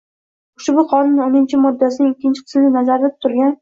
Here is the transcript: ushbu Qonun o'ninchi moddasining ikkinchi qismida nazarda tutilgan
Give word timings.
ushbu 0.61 0.85
Qonun 0.93 1.21
o'ninchi 1.27 1.61
moddasining 1.69 2.19
ikkinchi 2.19 2.47
qismida 2.49 2.77
nazarda 2.79 3.17
tutilgan 3.19 3.59